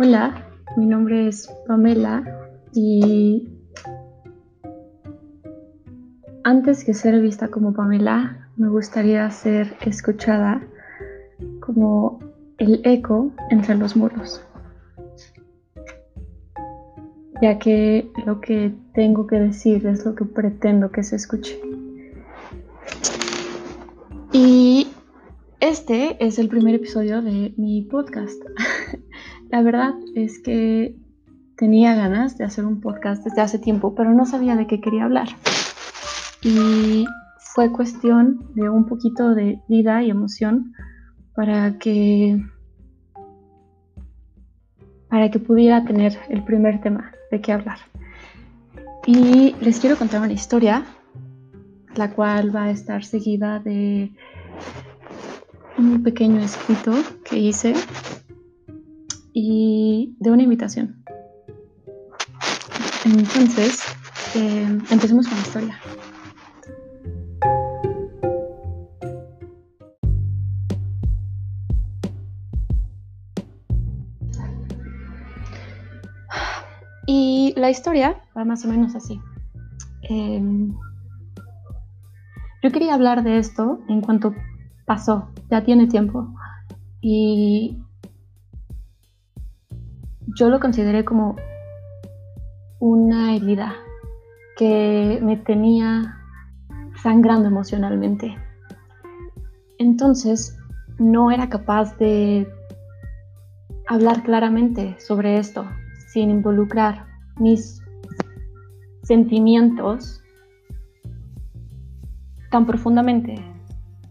Hola, 0.00 0.46
mi 0.76 0.86
nombre 0.86 1.26
es 1.26 1.52
Pamela 1.66 2.22
y 2.72 3.48
antes 6.44 6.84
que 6.84 6.94
ser 6.94 7.20
vista 7.20 7.48
como 7.48 7.72
Pamela, 7.72 8.48
me 8.56 8.68
gustaría 8.68 9.28
ser 9.32 9.74
escuchada 9.80 10.62
como 11.58 12.20
el 12.58 12.80
eco 12.84 13.32
entre 13.50 13.74
los 13.74 13.96
muros, 13.96 14.40
ya 17.42 17.58
que 17.58 18.08
lo 18.24 18.40
que 18.40 18.72
tengo 18.94 19.26
que 19.26 19.40
decir 19.40 19.84
es 19.84 20.06
lo 20.06 20.14
que 20.14 20.24
pretendo 20.24 20.92
que 20.92 21.02
se 21.02 21.16
escuche. 21.16 21.60
Y 24.32 24.86
este 25.58 26.24
es 26.24 26.38
el 26.38 26.48
primer 26.48 26.76
episodio 26.76 27.20
de 27.20 27.52
mi 27.56 27.82
podcast. 27.82 28.40
La 29.50 29.62
verdad 29.62 29.94
es 30.14 30.40
que 30.40 30.94
tenía 31.56 31.94
ganas 31.94 32.36
de 32.36 32.44
hacer 32.44 32.66
un 32.66 32.80
podcast 32.80 33.24
desde 33.24 33.40
hace 33.40 33.58
tiempo, 33.58 33.94
pero 33.94 34.12
no 34.12 34.26
sabía 34.26 34.56
de 34.56 34.66
qué 34.66 34.80
quería 34.80 35.04
hablar. 35.04 35.28
Y 36.42 37.06
fue 37.38 37.72
cuestión 37.72 38.46
de 38.54 38.68
un 38.68 38.86
poquito 38.86 39.34
de 39.34 39.60
vida 39.66 40.02
y 40.02 40.10
emoción 40.10 40.74
para 41.34 41.78
que 41.78 42.44
para 45.08 45.30
que 45.30 45.38
pudiera 45.38 45.84
tener 45.84 46.18
el 46.28 46.44
primer 46.44 46.82
tema 46.82 47.12
de 47.30 47.40
qué 47.40 47.52
hablar. 47.52 47.78
Y 49.06 49.54
les 49.60 49.80
quiero 49.80 49.96
contar 49.96 50.20
una 50.20 50.34
historia, 50.34 50.84
la 51.96 52.10
cual 52.12 52.54
va 52.54 52.64
a 52.64 52.70
estar 52.70 53.02
seguida 53.02 53.58
de 53.58 54.12
un 55.78 56.02
pequeño 56.02 56.40
escrito 56.40 56.92
que 57.24 57.38
hice 57.38 57.74
y 59.32 60.16
de 60.18 60.30
una 60.30 60.42
invitación. 60.42 61.04
Entonces, 63.04 63.82
eh, 64.34 64.78
empecemos 64.90 65.26
con 65.26 65.36
la 65.36 65.42
historia. 65.42 65.80
Y 77.06 77.54
la 77.56 77.70
historia 77.70 78.22
va 78.36 78.44
más 78.44 78.64
o 78.66 78.68
menos 78.68 78.94
así. 78.94 79.18
Em, 80.02 80.74
yo 82.62 82.70
quería 82.70 82.92
hablar 82.92 83.22
de 83.22 83.38
esto 83.38 83.80
en 83.88 84.02
cuanto 84.02 84.34
pasó, 84.84 85.30
ya 85.50 85.64
tiene 85.64 85.86
tiempo. 85.86 86.34
Y 87.00 87.78
yo 90.38 90.48
lo 90.48 90.60
consideré 90.60 91.04
como 91.04 91.34
una 92.78 93.34
herida 93.34 93.74
que 94.56 95.18
me 95.20 95.36
tenía 95.36 96.16
sangrando 97.02 97.48
emocionalmente. 97.48 98.38
Entonces, 99.78 100.56
no 100.98 101.32
era 101.32 101.48
capaz 101.48 101.96
de 101.98 102.48
hablar 103.88 104.22
claramente 104.22 104.96
sobre 105.00 105.38
esto 105.38 105.66
sin 106.12 106.30
involucrar 106.30 107.06
mis 107.36 107.82
sentimientos 109.02 110.22
tan 112.50 112.64
profundamente 112.64 113.44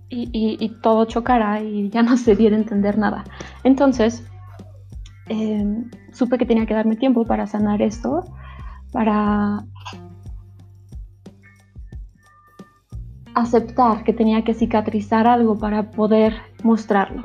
y, 0.10 0.70
todo 0.82 1.06
chocara 1.06 1.62
y 1.62 1.90
ya 1.90 2.02
no 2.04 2.18
se 2.18 2.36
diera 2.36 2.56
a 2.58 2.60
entender 2.60 2.98
nada. 2.98 3.24
Entonces, 3.64 4.24
Em, 5.30 5.90
supe 6.18 6.38
que 6.38 6.46
tenía 6.46 6.66
que 6.66 6.74
darme 6.74 6.96
tiempo 6.96 7.26
para 7.26 7.46
sanar 7.46 7.82
esto, 7.82 8.24
para 8.92 9.64
aceptar 13.36 14.04
que 14.04 14.14
tenía 14.14 14.44
que 14.44 14.56
cicatrizar 14.56 15.28
algo 15.28 15.60
para 15.60 15.92
poder 15.92 16.34
mostrarlo. 16.64 17.24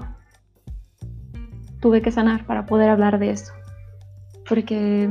Tuve 1.81 2.02
que 2.02 2.12
sanar 2.12 2.44
para 2.44 2.66
poder 2.66 2.91
hablar 2.91 3.19
de 3.19 3.31
eso, 3.31 3.52
porque 4.47 5.08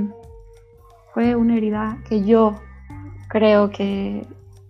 fue 1.14 1.36
una 1.36 1.58
herida 1.58 1.98
que 2.08 2.24
yo 2.24 2.62
creo 3.30 3.72
que 3.72 4.28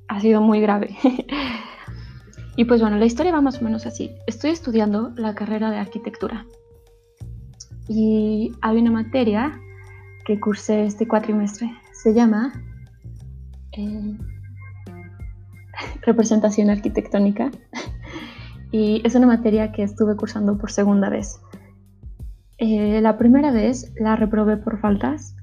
ha 0.08 0.20
sido 0.22 0.42
muy 0.42 0.62
grave. 0.62 0.96
y 2.56 2.64
pues 2.64 2.80
bueno, 2.80 2.98
la 2.98 3.06
historia 3.06 3.34
va 3.34 3.42
más 3.42 3.62
o 3.62 3.66
menos 3.66 3.86
así. 3.86 4.16
Estoy 4.26 4.52
estudiando 4.52 5.12
la 5.16 5.36
carrera 5.36 5.70
de 5.70 5.78
arquitectura 5.78 6.46
y 7.88 8.52
hay 8.62 8.78
una 8.78 8.92
materia 8.92 9.59
que 10.25 10.40
cursé 10.40 10.86
este 10.86 11.08
cuatrimestre, 11.08 11.72
se 11.94 12.14
llama 12.14 12.53
eh, 13.74 14.18
representación 16.02 16.70
arquitectónica 16.70 17.52
y 18.72 19.02
es 19.06 19.16
una 19.16 19.28
materia 19.28 19.72
que 19.72 19.84
estuve 19.84 20.16
cursando 20.16 20.58
por 20.58 20.72
segunda 20.72 21.09
vez. 21.09 21.40
Eh, 22.58 23.02
la 23.02 23.18
primera 23.18 23.52
vez 23.52 23.91
la 24.00 24.16
reprobé 24.16 24.58
por 24.58 24.80
faltas 24.80 25.36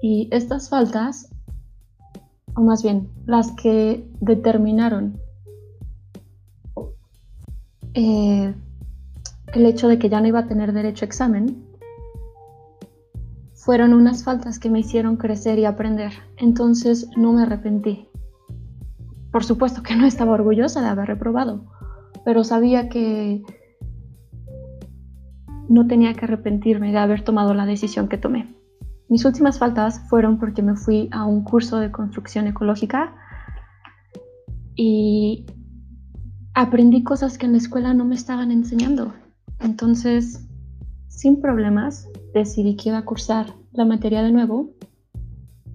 y 0.00 0.28
estas 0.32 0.70
faltas, 0.70 1.30
o 2.54 2.62
más 2.62 2.82
bien 2.82 3.10
las 3.26 3.52
que 3.52 4.08
determinaron 4.20 5.20
eh, 7.92 8.54
el 9.54 9.66
hecho 9.66 9.88
de 9.88 9.98
que 9.98 10.08
ya 10.08 10.20
no 10.20 10.26
iba 10.26 10.40
a 10.40 10.46
tener 10.46 10.72
derecho 10.72 11.04
a 11.04 11.06
examen, 11.06 11.64
fueron 13.54 13.94
unas 13.94 14.22
faltas 14.22 14.58
que 14.58 14.70
me 14.70 14.80
hicieron 14.80 15.16
crecer 15.16 15.58
y 15.58 15.64
aprender, 15.64 16.12
entonces 16.36 17.10
no 17.16 17.32
me 17.32 17.42
arrepentí. 17.42 18.08
Por 19.32 19.44
supuesto 19.44 19.82
que 19.82 19.96
no 19.96 20.06
estaba 20.06 20.32
orgullosa 20.32 20.80
de 20.82 20.88
haber 20.88 21.08
reprobado, 21.08 21.64
pero 22.24 22.44
sabía 22.44 22.88
que 22.88 23.42
no 25.68 25.86
tenía 25.86 26.14
que 26.14 26.24
arrepentirme 26.24 26.92
de 26.92 26.98
haber 26.98 27.22
tomado 27.22 27.54
la 27.54 27.66
decisión 27.66 28.08
que 28.08 28.18
tomé. 28.18 28.54
Mis 29.08 29.24
últimas 29.24 29.58
faltas 29.58 30.00
fueron 30.08 30.38
porque 30.38 30.62
me 30.62 30.76
fui 30.76 31.08
a 31.12 31.24
un 31.24 31.44
curso 31.44 31.78
de 31.78 31.90
construcción 31.90 32.46
ecológica 32.46 33.14
y 34.74 35.46
aprendí 36.54 37.02
cosas 37.02 37.38
que 37.38 37.46
en 37.46 37.52
la 37.52 37.58
escuela 37.58 37.94
no 37.94 38.04
me 38.04 38.14
estaban 38.14 38.50
enseñando. 38.50 39.12
Entonces, 39.60 40.46
sin 41.08 41.40
problemas, 41.40 42.08
decidí 42.34 42.76
que 42.76 42.90
iba 42.90 42.98
a 42.98 43.04
cursar 43.04 43.54
la 43.72 43.84
materia 43.84 44.22
de 44.22 44.32
nuevo 44.32 44.70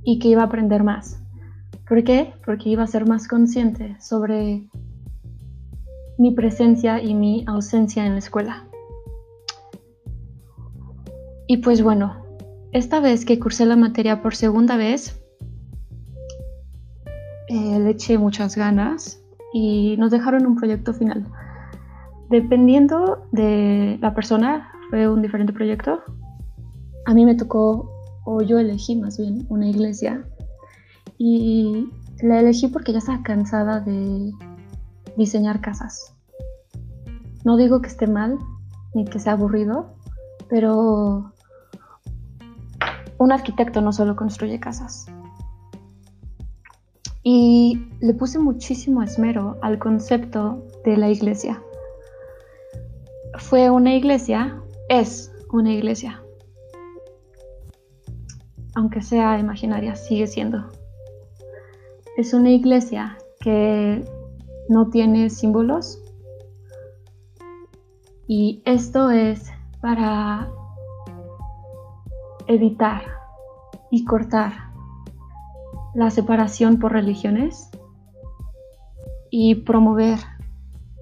y 0.03 0.19
que 0.19 0.29
iba 0.29 0.41
a 0.41 0.45
aprender 0.45 0.83
más. 0.83 1.21
¿Por 1.87 2.03
qué? 2.03 2.33
Porque 2.45 2.69
iba 2.69 2.83
a 2.83 2.87
ser 2.87 3.07
más 3.07 3.27
consciente 3.27 3.97
sobre 3.99 4.69
mi 6.17 6.31
presencia 6.31 7.01
y 7.01 7.13
mi 7.13 7.43
ausencia 7.47 8.05
en 8.05 8.13
la 8.13 8.19
escuela. 8.19 8.67
Y 11.47 11.57
pues 11.57 11.81
bueno, 11.81 12.23
esta 12.71 12.99
vez 12.99 13.25
que 13.25 13.39
cursé 13.39 13.65
la 13.65 13.75
materia 13.75 14.21
por 14.21 14.35
segunda 14.35 14.77
vez, 14.77 15.19
eh, 17.49 17.79
le 17.79 17.89
eché 17.89 18.17
muchas 18.17 18.55
ganas 18.55 19.21
y 19.53 19.97
nos 19.97 20.11
dejaron 20.11 20.45
un 20.45 20.55
proyecto 20.55 20.93
final. 20.93 21.27
Dependiendo 22.31 23.27
de 23.33 23.97
la 24.01 24.13
persona, 24.13 24.71
fue 24.89 25.09
un 25.09 25.21
diferente 25.21 25.51
proyecto. 25.51 25.99
A 27.05 27.13
mí 27.13 27.25
me 27.25 27.35
tocó, 27.35 27.91
o 28.23 28.41
yo 28.41 28.57
elegí 28.57 28.95
más 28.95 29.17
bien, 29.17 29.45
una 29.49 29.67
iglesia. 29.67 30.25
Y 31.17 31.89
la 32.21 32.39
elegí 32.39 32.67
porque 32.67 32.93
ya 32.93 32.99
estaba 32.99 33.21
cansada 33.21 33.81
de 33.81 34.31
diseñar 35.17 35.59
casas. 35.59 36.15
No 37.43 37.57
digo 37.57 37.81
que 37.81 37.89
esté 37.89 38.07
mal, 38.07 38.37
ni 38.93 39.03
que 39.03 39.19
sea 39.19 39.33
aburrido, 39.33 39.93
pero 40.49 41.33
un 43.17 43.31
arquitecto 43.33 43.81
no 43.81 43.91
solo 43.91 44.15
construye 44.15 44.57
casas. 44.57 45.07
Y 47.23 47.89
le 47.99 48.13
puse 48.13 48.39
muchísimo 48.39 49.03
esmero 49.03 49.57
al 49.61 49.79
concepto 49.79 50.65
de 50.85 50.95
la 50.95 51.09
iglesia. 51.09 51.61
Fue 53.37 53.69
una 53.69 53.95
iglesia 53.95 54.61
es 54.91 55.31
una 55.49 55.71
iglesia. 55.71 56.21
Aunque 58.75 59.01
sea 59.01 59.39
imaginaria, 59.39 59.95
sigue 59.95 60.27
siendo. 60.27 60.67
Es 62.17 62.33
una 62.33 62.49
iglesia 62.49 63.17
que 63.39 64.03
no 64.67 64.89
tiene 64.89 65.29
símbolos. 65.29 66.03
Y 68.27 68.61
esto 68.65 69.09
es 69.11 69.49
para 69.79 70.49
evitar 72.47 73.03
y 73.91 74.03
cortar 74.03 74.51
la 75.93 76.09
separación 76.09 76.79
por 76.79 76.91
religiones 76.91 77.69
y 79.29 79.55
promover 79.55 80.19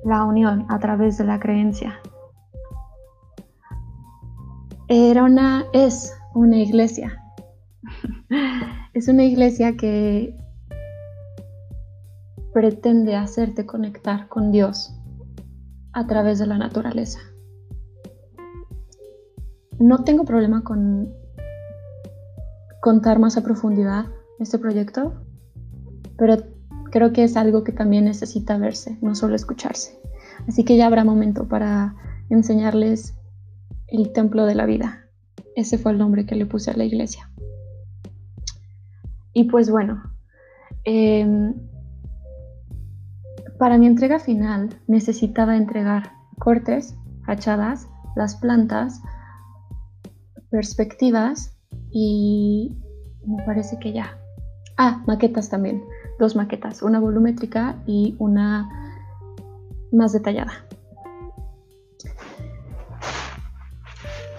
la 0.06 0.26
unión 0.26 0.68
a 0.70 0.78
través 0.78 1.18
de 1.18 1.26
la 1.26 1.40
creencia. 1.40 2.00
Era 4.92 5.24
una, 5.24 5.66
es 5.72 6.18
una 6.34 6.58
iglesia. 6.58 7.16
es 8.96 9.08
una 9.08 9.24
iglesia 9.24 9.78
que 9.78 10.36
pretende 12.54 13.16
hacerte 13.16 13.68
conectar 13.68 14.28
con 14.30 14.52
Dios 14.52 14.92
a 15.94 16.08
través 16.08 16.40
de 16.40 16.48
la 16.48 16.58
naturaleza. 16.58 17.20
No 19.78 20.04
tengo 20.04 20.26
problema 20.26 20.64
con 20.64 21.14
contar 22.82 23.20
más 23.20 23.38
a 23.38 23.44
profundidad 23.44 24.08
este 24.40 24.58
proyecto, 24.58 25.14
pero 26.18 26.38
creo 26.92 27.14
que 27.14 27.24
es 27.24 27.38
algo 27.38 27.64
que 27.64 27.74
también 27.74 28.06
necesita 28.06 28.58
verse, 28.58 28.98
no 29.02 29.14
solo 29.14 29.36
escucharse. 29.36 30.02
Así 30.48 30.66
que 30.66 30.78
ya 30.78 30.88
habrá 30.88 31.04
momento 31.04 31.48
para 31.48 31.96
enseñarles 32.32 33.19
el 33.92 34.12
templo 34.12 34.46
de 34.46 34.56
la 34.56 34.66
vida. 34.66 35.06
Ese 35.56 35.78
fue 35.78 35.92
el 35.92 35.98
nombre 35.98 36.26
que 36.26 36.36
le 36.36 36.46
puse 36.46 36.72
a 36.72 36.78
la 36.78 36.86
iglesia. 36.86 37.30
Y 39.34 39.46
pues 39.46 39.70
bueno, 39.70 40.02
em, 40.84 41.54
para 43.58 43.78
mi 43.78 43.88
entrega 43.88 44.20
final 44.20 44.70
necesitaba 44.88 45.56
entregar 45.56 46.14
cortes, 46.40 46.96
fachadas, 47.26 47.88
las 48.16 48.36
plantas, 48.36 49.02
perspectivas 50.50 51.56
y 51.92 52.76
me 53.26 53.44
parece 53.44 53.78
que 53.80 53.94
ya. 53.94 54.18
Ah, 54.78 55.04
maquetas 55.06 55.50
también. 55.50 55.84
Dos 56.20 56.36
maquetas, 56.36 56.82
una 56.82 57.00
volumétrica 57.00 57.82
y 57.86 58.16
una 58.20 58.68
más 59.92 60.14
detallada. 60.14 60.69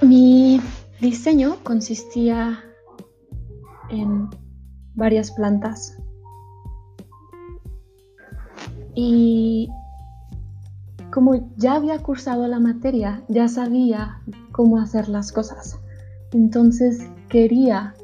Mi 0.03 0.61
diseño 1.01 1.57
consistía 1.63 2.65
en 3.91 4.29
varias 4.95 5.31
plantas 5.31 5.97
y 8.95 9.69
como 11.11 11.51
ya 11.57 11.75
había 11.75 11.99
cursado 11.99 12.47
la 12.47 12.61
materia, 12.61 13.25
ya 13.29 13.49
sabía 13.49 14.23
cómo 14.53 14.79
hacer 14.79 15.09
las 15.09 15.33
cosas. 15.33 15.79
Entonces 16.33 17.09
quería 17.29 17.95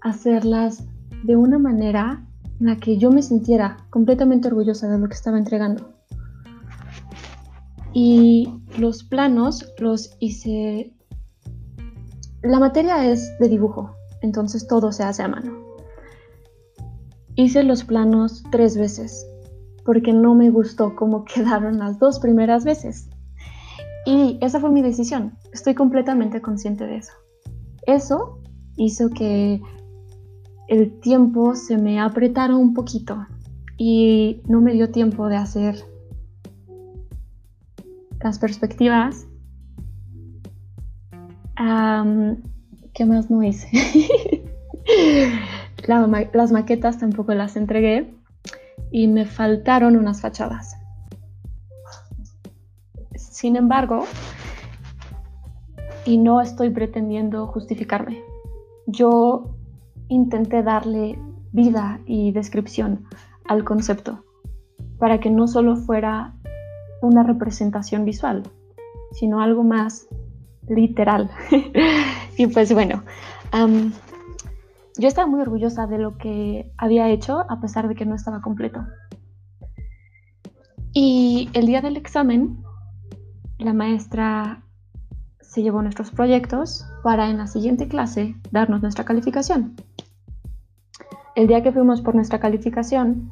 hacerlas 0.00 0.84
de 1.24 1.36
una 1.36 1.58
manera 1.58 2.24
en 2.60 2.66
la 2.66 2.76
que 2.76 2.96
yo 2.96 3.10
me 3.10 3.22
sintiera 3.22 3.76
completamente 3.90 4.48
orgullosa 4.48 4.88
de 4.88 4.98
lo 4.98 5.08
que 5.08 5.14
estaba 5.14 5.38
entregando. 5.38 5.92
Y 7.92 8.52
los 8.78 9.04
planos 9.04 9.72
los 9.78 10.16
hice... 10.20 10.95
La 12.46 12.60
materia 12.60 13.10
es 13.10 13.36
de 13.40 13.48
dibujo, 13.48 13.96
entonces 14.22 14.68
todo 14.68 14.92
se 14.92 15.02
hace 15.02 15.24
a 15.24 15.26
mano. 15.26 15.52
Hice 17.34 17.64
los 17.64 17.82
planos 17.82 18.44
tres 18.52 18.76
veces 18.76 19.26
porque 19.84 20.12
no 20.12 20.36
me 20.36 20.50
gustó 20.50 20.94
cómo 20.94 21.24
quedaron 21.34 21.78
las 21.78 21.98
dos 21.98 22.20
primeras 22.20 22.64
veces. 22.64 23.10
Y 24.06 24.38
esa 24.40 24.60
fue 24.60 24.70
mi 24.70 24.80
decisión. 24.80 25.36
Estoy 25.52 25.74
completamente 25.74 26.40
consciente 26.40 26.86
de 26.86 26.98
eso. 26.98 27.12
Eso 27.84 28.38
hizo 28.76 29.10
que 29.10 29.60
el 30.68 31.00
tiempo 31.00 31.56
se 31.56 31.76
me 31.76 31.98
apretara 31.98 32.54
un 32.54 32.74
poquito 32.74 33.26
y 33.76 34.40
no 34.46 34.60
me 34.60 34.72
dio 34.72 34.92
tiempo 34.92 35.26
de 35.26 35.36
hacer 35.36 35.84
las 38.20 38.38
perspectivas. 38.38 39.26
¿Qué 41.56 43.04
más 43.04 43.30
no 43.30 43.42
hice? 43.42 43.68
las 45.86 46.52
maquetas 46.52 46.98
tampoco 46.98 47.34
las 47.34 47.56
entregué 47.56 48.14
y 48.90 49.08
me 49.08 49.24
faltaron 49.24 49.96
unas 49.96 50.20
fachadas. 50.20 50.76
Sin 53.14 53.56
embargo, 53.56 54.04
y 56.04 56.18
no 56.18 56.40
estoy 56.40 56.70
pretendiendo 56.70 57.46
justificarme, 57.46 58.22
yo 58.86 59.56
intenté 60.08 60.62
darle 60.62 61.18
vida 61.52 62.00
y 62.06 62.32
descripción 62.32 63.06
al 63.44 63.64
concepto 63.64 64.24
para 64.98 65.20
que 65.20 65.30
no 65.30 65.48
solo 65.48 65.76
fuera 65.76 66.34
una 67.02 67.22
representación 67.22 68.04
visual, 68.04 68.44
sino 69.12 69.40
algo 69.40 69.64
más 69.64 70.08
literal. 70.68 71.30
y 72.36 72.46
pues 72.48 72.72
bueno, 72.72 73.02
yo 74.98 75.08
estaba 75.08 75.26
muy 75.26 75.40
orgullosa 75.40 75.86
de 75.86 75.98
lo 75.98 76.16
que 76.16 76.72
había 76.76 77.08
hecho 77.08 77.44
a 77.48 77.60
pesar 77.60 77.88
de 77.88 77.94
que 77.94 78.06
no 78.06 78.14
estaba 78.14 78.40
completo. 78.40 78.86
Y 80.92 81.50
el 81.52 81.66
día 81.66 81.82
del 81.82 81.96
examen, 81.96 82.62
la 83.58 83.74
maestra 83.74 84.62
se 85.40 85.62
llevó 85.62 85.82
nuestros 85.82 86.10
proyectos 86.10 86.86
para 87.02 87.28
en 87.28 87.38
la 87.38 87.46
siguiente 87.46 87.88
clase 87.88 88.36
darnos 88.50 88.82
nuestra 88.82 89.04
calificación. 89.04 89.76
El 91.34 91.46
día 91.46 91.62
que 91.62 91.72
fuimos 91.72 92.00
por 92.00 92.14
nuestra 92.14 92.40
calificación, 92.40 93.30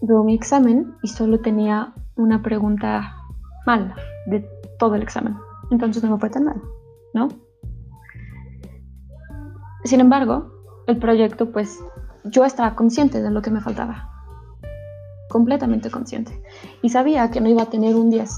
veo 0.00 0.24
mi 0.24 0.34
examen 0.34 0.94
y 1.02 1.08
solo 1.08 1.40
tenía 1.40 1.92
una 2.16 2.42
pregunta 2.42 3.14
mal 3.66 3.94
de 4.26 4.48
todo 4.78 4.94
el 4.94 5.02
examen. 5.02 5.36
Entonces 5.70 6.02
no 6.02 6.10
me 6.12 6.18
fue 6.18 6.30
tan 6.30 6.44
mal, 6.44 6.60
¿no? 7.14 7.28
Sin 9.84 10.00
embargo, 10.00 10.50
el 10.86 10.98
proyecto, 10.98 11.52
pues 11.52 11.78
yo 12.24 12.44
estaba 12.44 12.74
consciente 12.74 13.22
de 13.22 13.30
lo 13.30 13.42
que 13.42 13.50
me 13.50 13.60
faltaba. 13.60 14.10
Completamente 15.28 15.90
consciente. 15.90 16.42
Y 16.82 16.88
sabía 16.88 17.30
que 17.30 17.40
no 17.40 17.48
iba 17.48 17.62
a 17.62 17.70
tener 17.70 17.94
un 17.94 18.10
10. 18.10 18.30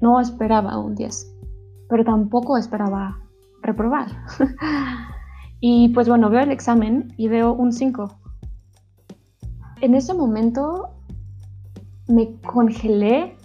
No 0.00 0.20
esperaba 0.20 0.78
un 0.78 0.94
10. 0.94 1.36
Pero 1.88 2.04
tampoco 2.04 2.56
esperaba 2.56 3.18
reprobar. 3.62 4.08
y 5.60 5.88
pues 5.90 6.08
bueno, 6.08 6.30
veo 6.30 6.42
el 6.42 6.52
examen 6.52 7.12
y 7.16 7.28
veo 7.28 7.52
un 7.52 7.72
5. 7.72 8.18
En 9.80 9.94
ese 9.94 10.14
momento 10.14 10.90
me 12.06 12.40
congelé 12.40 13.36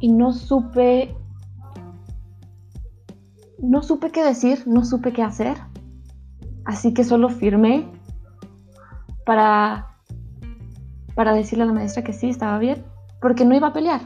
y 0.00 0.10
no 0.10 0.32
supe 0.32 1.14
no 3.62 3.82
supe 3.82 4.10
qué 4.10 4.24
decir, 4.24 4.62
no 4.66 4.84
supe 4.84 5.12
qué 5.12 5.22
hacer, 5.22 5.56
así 6.64 6.94
que 6.94 7.04
solo 7.04 7.28
firmé 7.28 7.86
para, 9.26 9.96
para 11.14 11.34
decirle 11.34 11.64
a 11.64 11.66
la 11.66 11.74
maestra 11.74 12.02
que 12.02 12.12
sí, 12.12 12.28
estaba 12.28 12.58
bien, 12.58 12.84
porque 13.20 13.44
no 13.44 13.54
iba 13.54 13.68
a 13.68 13.72
pelear. 13.72 14.00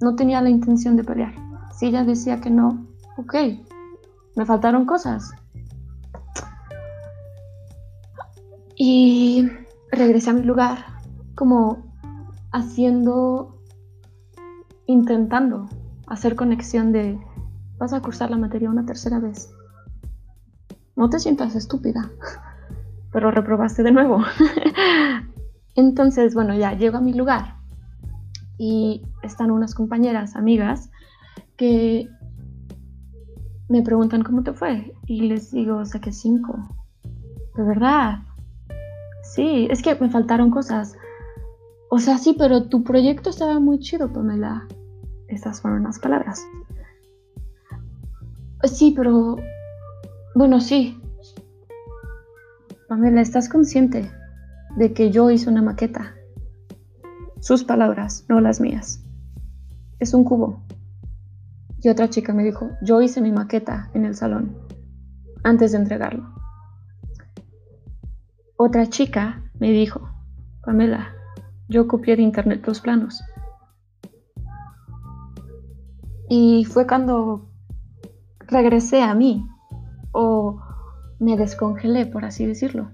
No 0.00 0.14
tenía 0.14 0.40
la 0.42 0.50
intención 0.50 0.96
de 0.96 1.04
pelear. 1.04 1.34
Si 1.72 1.86
ella 1.86 2.04
decía 2.04 2.40
que 2.40 2.50
no, 2.50 2.86
ok, 3.16 3.34
me 4.36 4.46
faltaron 4.46 4.84
cosas. 4.84 5.32
Y 8.76 9.48
regresé 9.90 10.30
a 10.30 10.34
mi 10.34 10.42
lugar, 10.42 10.84
como 11.34 11.78
haciendo, 12.52 13.57
intentando 14.88 15.68
hacer 16.08 16.34
conexión 16.34 16.90
de 16.90 17.20
vas 17.78 17.92
a 17.92 18.00
cursar 18.00 18.30
la 18.30 18.38
materia 18.38 18.70
una 18.70 18.84
tercera 18.84 19.20
vez. 19.20 19.54
No 20.96 21.10
te 21.10 21.20
sientas 21.20 21.54
estúpida, 21.54 22.10
pero 23.12 23.30
reprobaste 23.30 23.84
de 23.84 23.92
nuevo. 23.92 24.24
Entonces, 25.76 26.34
bueno, 26.34 26.54
ya 26.54 26.72
llego 26.72 26.96
a 26.96 27.00
mi 27.00 27.12
lugar 27.12 27.58
y 28.56 29.02
están 29.22 29.52
unas 29.52 29.74
compañeras, 29.74 30.34
amigas, 30.34 30.90
que 31.56 32.08
me 33.68 33.82
preguntan 33.82 34.22
cómo 34.22 34.42
te 34.42 34.54
fue 34.54 34.94
y 35.06 35.28
les 35.28 35.52
digo, 35.52 35.84
saqué 35.84 36.12
cinco. 36.12 36.58
De 37.56 37.62
verdad. 37.62 38.22
Sí, 39.22 39.68
es 39.70 39.82
que 39.82 39.94
me 39.96 40.08
faltaron 40.08 40.50
cosas. 40.50 40.96
O 41.90 41.98
sea, 41.98 42.18
sí, 42.18 42.34
pero 42.38 42.68
tu 42.68 42.84
proyecto 42.84 43.30
estaba 43.30 43.60
muy 43.60 43.78
chido, 43.78 44.12
Pamela. 44.12 44.66
Estas 45.26 45.60
fueron 45.60 45.84
las 45.84 45.98
palabras. 45.98 46.46
Sí, 48.64 48.92
pero... 48.94 49.36
Bueno, 50.34 50.60
sí. 50.60 51.00
Pamela, 52.88 53.20
¿estás 53.20 53.48
consciente 53.48 54.10
de 54.76 54.92
que 54.92 55.10
yo 55.10 55.30
hice 55.30 55.48
una 55.48 55.62
maqueta? 55.62 56.14
Sus 57.40 57.64
palabras, 57.64 58.24
no 58.28 58.40
las 58.40 58.60
mías. 58.60 59.04
Es 59.98 60.12
un 60.12 60.24
cubo. 60.24 60.62
Y 61.80 61.88
otra 61.88 62.10
chica 62.10 62.32
me 62.34 62.44
dijo, 62.44 62.70
yo 62.82 63.00
hice 63.00 63.20
mi 63.20 63.30
maqueta 63.30 63.90
en 63.94 64.04
el 64.04 64.14
salón, 64.14 64.58
antes 65.44 65.72
de 65.72 65.78
entregarlo. 65.78 66.34
Otra 68.56 68.88
chica 68.88 69.42
me 69.60 69.70
dijo, 69.70 70.10
Pamela, 70.64 71.14
yo 71.68 71.86
copié 71.86 72.16
de 72.16 72.22
internet 72.22 72.64
los 72.66 72.80
planos. 72.80 73.22
Y 76.28 76.64
fue 76.64 76.86
cuando 76.86 77.48
regresé 78.46 79.02
a 79.02 79.14
mí 79.14 79.46
o 80.12 80.60
me 81.18 81.36
descongelé, 81.36 82.06
por 82.06 82.24
así 82.24 82.46
decirlo. 82.46 82.90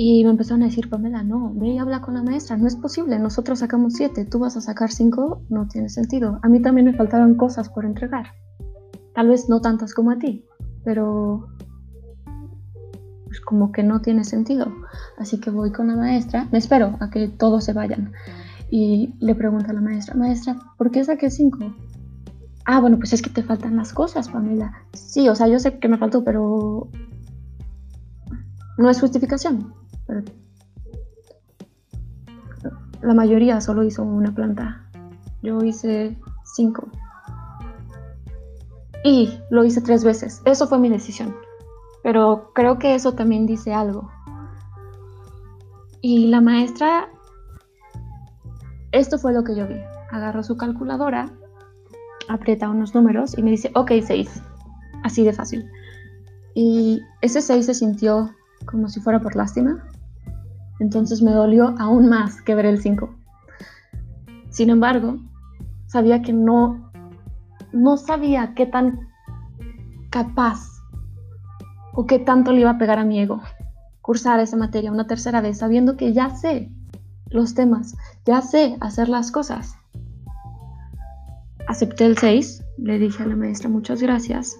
Y 0.00 0.22
me 0.22 0.30
empezaron 0.30 0.62
a 0.62 0.66
decir, 0.66 0.88
Pamela, 0.88 1.24
no, 1.24 1.52
ve 1.54 1.70
y 1.70 1.78
habla 1.78 2.00
con 2.00 2.14
la 2.14 2.22
maestra, 2.22 2.56
no 2.56 2.68
es 2.68 2.76
posible, 2.76 3.18
nosotros 3.18 3.58
sacamos 3.58 3.94
siete, 3.94 4.24
tú 4.24 4.38
vas 4.38 4.56
a 4.56 4.60
sacar 4.60 4.92
cinco, 4.92 5.42
no 5.48 5.66
tiene 5.66 5.88
sentido. 5.88 6.38
A 6.42 6.48
mí 6.48 6.62
también 6.62 6.86
me 6.86 6.94
faltaron 6.94 7.34
cosas 7.34 7.68
por 7.68 7.84
entregar, 7.84 8.26
tal 9.12 9.28
vez 9.28 9.48
no 9.48 9.60
tantas 9.60 9.94
como 9.94 10.12
a 10.12 10.18
ti, 10.18 10.44
pero 10.84 11.48
pues 13.38 13.40
como 13.40 13.72
que 13.72 13.82
no 13.82 14.00
tiene 14.00 14.24
sentido. 14.24 14.72
Así 15.18 15.38
que 15.40 15.50
voy 15.50 15.72
con 15.72 15.88
la 15.88 15.96
maestra, 15.96 16.48
me 16.50 16.58
espero 16.58 16.96
a 17.00 17.10
que 17.10 17.28
todos 17.28 17.64
se 17.64 17.72
vayan. 17.72 18.12
Y 18.70 19.14
le 19.20 19.34
pregunto 19.34 19.70
a 19.70 19.72
la 19.72 19.80
maestra, 19.80 20.14
maestra, 20.14 20.58
¿por 20.76 20.90
qué 20.90 21.04
saqué 21.04 21.30
cinco? 21.30 21.58
Ah, 22.64 22.80
bueno, 22.80 22.98
pues 22.98 23.12
es 23.14 23.22
que 23.22 23.30
te 23.30 23.42
faltan 23.42 23.76
las 23.76 23.92
cosas, 23.92 24.28
Pamela. 24.28 24.72
Sí, 24.92 25.28
o 25.28 25.34
sea, 25.34 25.48
yo 25.48 25.58
sé 25.58 25.78
que 25.78 25.88
me 25.88 25.96
faltó, 25.96 26.22
pero 26.22 26.88
no 28.76 28.90
es 28.90 29.00
justificación 29.00 29.72
la 33.02 33.14
mayoría 33.14 33.60
solo 33.60 33.82
hizo 33.82 34.02
una 34.02 34.34
planta. 34.34 34.82
Yo 35.42 35.62
hice 35.62 36.16
cinco. 36.44 36.88
Y 39.04 39.38
lo 39.50 39.64
hice 39.64 39.80
tres 39.80 40.04
veces. 40.04 40.42
Eso 40.44 40.66
fue 40.66 40.78
mi 40.78 40.88
decisión. 40.88 41.34
Pero 42.02 42.52
creo 42.54 42.78
que 42.78 42.94
eso 42.94 43.14
también 43.14 43.46
dice 43.46 43.74
algo. 43.74 44.10
Y 46.00 46.28
la 46.28 46.40
maestra, 46.40 47.08
esto 48.92 49.18
fue 49.18 49.32
lo 49.32 49.44
que 49.44 49.56
yo 49.56 49.66
vi. 49.66 49.80
Agarró 50.10 50.42
su 50.42 50.56
calculadora, 50.56 51.30
aprieta 52.28 52.68
unos 52.68 52.94
números 52.94 53.36
y 53.36 53.42
me 53.42 53.50
dice, 53.50 53.70
ok, 53.74 53.92
seis. 54.02 54.42
Así 55.02 55.24
de 55.24 55.32
fácil. 55.32 55.70
Y 56.54 57.00
ese 57.20 57.40
seis 57.40 57.66
se 57.66 57.74
sintió 57.74 58.30
como 58.66 58.88
si 58.88 59.00
fuera 59.00 59.20
por 59.20 59.36
lástima, 59.36 59.84
entonces 60.80 61.22
me 61.22 61.32
dolió 61.32 61.74
aún 61.78 62.08
más 62.08 62.40
que 62.42 62.54
ver 62.54 62.66
el 62.66 62.80
5. 62.80 63.08
Sin 64.50 64.70
embargo, 64.70 65.18
sabía 65.86 66.22
que 66.22 66.32
no, 66.32 66.90
no 67.72 67.96
sabía 67.96 68.54
qué 68.54 68.66
tan 68.66 69.08
capaz 70.10 70.77
o 72.00 72.06
qué 72.06 72.20
tanto 72.20 72.52
le 72.52 72.60
iba 72.60 72.70
a 72.70 72.78
pegar 72.78 73.00
a 73.00 73.04
mi 73.04 73.18
ego 73.18 73.42
cursar 74.02 74.38
esa 74.38 74.56
materia 74.56 74.92
una 74.92 75.08
tercera 75.08 75.40
vez, 75.40 75.58
sabiendo 75.58 75.96
que 75.96 76.12
ya 76.12 76.30
sé 76.30 76.70
los 77.28 77.54
temas, 77.54 77.96
ya 78.24 78.40
sé 78.40 78.76
hacer 78.80 79.08
las 79.08 79.32
cosas. 79.32 79.74
Acepté 81.66 82.06
el 82.06 82.16
6, 82.16 82.64
le 82.78 83.00
dije 83.00 83.24
a 83.24 83.26
la 83.26 83.34
maestra 83.34 83.68
muchas 83.68 84.00
gracias 84.00 84.56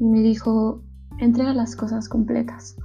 y 0.00 0.04
me 0.04 0.22
dijo, 0.22 0.80
entrega 1.18 1.52
las 1.52 1.76
cosas 1.76 2.08
completas 2.08 2.76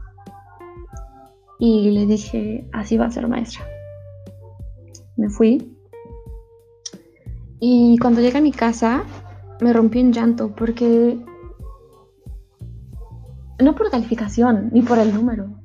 y 1.58 1.90
le 1.92 2.06
dije, 2.06 2.68
así 2.74 2.98
va 2.98 3.06
a 3.06 3.12
ser 3.12 3.30
maestra. 3.30 3.66
Me 5.16 5.30
fui 5.30 5.74
y 7.62 7.98
cuando 7.98 8.20
llegué 8.20 8.40
a 8.40 8.42
mi 8.42 8.52
casa 8.52 9.04
me 9.62 9.72
rompí 9.72 10.00
en 10.00 10.12
llanto 10.12 10.54
porque 10.54 11.18
no 13.62 13.76
por 13.76 13.90
calificación 13.90 14.70
ni 14.72 14.82
por 14.82 15.00
el 15.00 15.14
número, 15.14 15.60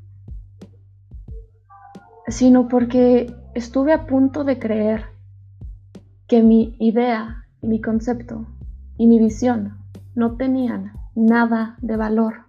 sino 2.28 2.68
porque 2.68 3.34
estuve 3.54 3.92
a 3.92 4.06
punto 4.06 4.44
de 4.44 4.58
creer 4.58 5.04
que 6.26 6.42
mi 6.42 6.76
idea, 6.78 7.44
mi 7.62 7.80
concepto 7.80 8.46
y 8.98 9.06
mi 9.06 9.18
visión 9.18 9.78
no 10.14 10.36
tenían 10.36 10.92
nada 11.14 11.76
de 11.80 11.96
valor 11.96 12.46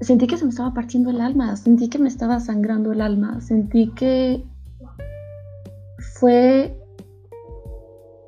sentí 0.00 0.26
que 0.26 0.36
se 0.36 0.44
me 0.44 0.50
estaba 0.50 0.72
partiendo 0.72 1.10
el 1.10 1.20
alma, 1.20 1.56
sentí 1.56 1.88
que 1.88 1.98
me 1.98 2.08
estaba 2.08 2.40
sangrando 2.40 2.92
el 2.92 3.00
alma, 3.00 3.40
sentí 3.40 3.90
que 3.90 4.44
fue 6.14 6.76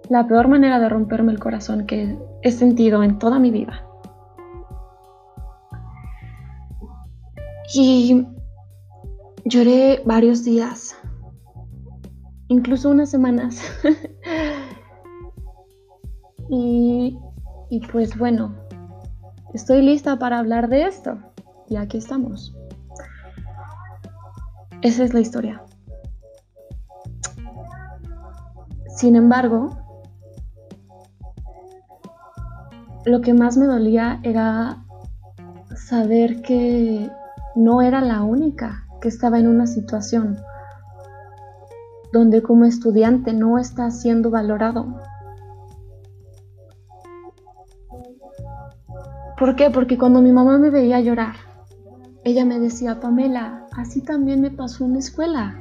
la 0.08 0.26
peor 0.26 0.48
manera 0.48 0.78
de 0.78 0.88
romperme 0.88 1.32
el 1.32 1.38
corazón 1.38 1.86
que 1.86 2.18
he 2.42 2.50
sentido 2.50 3.02
en 3.02 3.18
toda 3.18 3.38
mi 3.38 3.50
vida. 3.50 3.86
Y 7.74 8.26
lloré 9.44 10.02
varios 10.04 10.44
días, 10.44 10.94
incluso 12.48 12.90
unas 12.90 13.10
semanas. 13.10 13.62
y, 16.50 17.18
y 17.70 17.80
pues 17.86 18.16
bueno, 18.18 18.54
estoy 19.54 19.82
lista 19.82 20.18
para 20.18 20.38
hablar 20.38 20.68
de 20.68 20.84
esto 20.84 21.18
y 21.68 21.76
aquí 21.76 21.96
estamos. 21.96 22.54
Esa 24.82 25.04
es 25.04 25.14
la 25.14 25.20
historia. 25.20 25.62
Sin 28.96 29.16
embargo, 29.16 29.78
lo 33.06 33.20
que 33.20 33.32
más 33.32 33.56
me 33.56 33.66
dolía 33.66 34.20
era 34.22 34.84
saber 35.74 36.42
que 36.42 37.10
no 37.54 37.82
era 37.82 38.00
la 38.00 38.22
única 38.22 38.86
que 39.00 39.08
estaba 39.08 39.38
en 39.38 39.48
una 39.48 39.66
situación 39.66 40.38
donde 42.12 42.42
como 42.42 42.64
estudiante 42.66 43.32
no 43.32 43.58
está 43.58 43.90
siendo 43.90 44.30
valorado. 44.30 45.00
¿Por 49.38 49.56
qué? 49.56 49.70
Porque 49.70 49.98
cuando 49.98 50.20
mi 50.20 50.30
mamá 50.30 50.58
me 50.58 50.70
veía 50.70 51.00
llorar, 51.00 51.34
ella 52.22 52.44
me 52.44 52.60
decía, 52.60 53.00
Pamela, 53.00 53.66
así 53.76 54.02
también 54.02 54.40
me 54.40 54.50
pasó 54.50 54.84
en 54.84 54.92
la 54.92 54.98
escuela. 54.98 55.58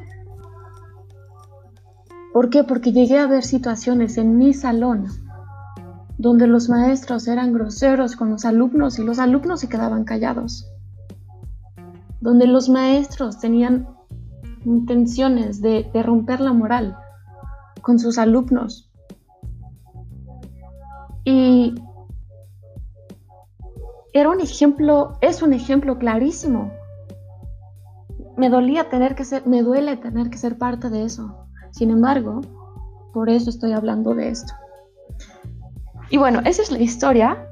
¿Por 2.33 2.49
qué? 2.49 2.63
Porque 2.63 2.91
llegué 2.91 3.17
a 3.17 3.27
ver 3.27 3.43
situaciones 3.43 4.17
en 4.17 4.37
mi 4.37 4.53
salón 4.53 5.07
donde 6.17 6.45
los 6.45 6.69
maestros 6.69 7.27
eran 7.27 7.51
groseros 7.51 8.15
con 8.15 8.29
los 8.29 8.45
alumnos 8.45 8.99
y 8.99 9.03
los 9.03 9.17
alumnos 9.17 9.61
se 9.61 9.69
quedaban 9.69 10.03
callados. 10.03 10.71
Donde 12.21 12.47
los 12.47 12.69
maestros 12.69 13.39
tenían 13.39 13.87
intenciones 14.65 15.61
de, 15.61 15.89
romper 16.03 16.39
la 16.39 16.53
moral 16.53 16.97
con 17.81 17.99
sus 17.99 18.17
alumnos. 18.17 18.89
Y 21.23 21.75
era 24.13 24.29
un 24.29 24.41
ejemplo, 24.41 25.17
es 25.21 25.41
un 25.41 25.53
ejemplo 25.53 25.97
clarísimo. 25.97 26.71
Me 28.37 28.49
dolía 28.49 28.89
tener 28.89 29.15
que 29.15 29.25
ser, 29.25 29.45
me 29.45 29.61
duele 29.61 29.97
tener 29.97 30.29
que 30.29 30.37
ser 30.37 30.57
parte 30.57 30.89
de 30.89 31.03
eso. 31.03 31.47
Sin 31.71 31.91
embargo, 31.91 32.41
por 33.13 33.29
eso 33.29 33.49
estoy 33.49 33.73
hablando 33.73 34.15
de 34.15 34.29
esto. 34.29 34.53
Y 36.09 36.17
bueno, 36.17 36.41
esa 36.45 36.61
es 36.61 36.71
la 36.71 36.79
historia. 36.79 37.47